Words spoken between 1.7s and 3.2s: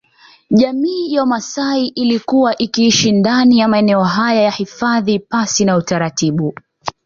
ilikuwa ikiishi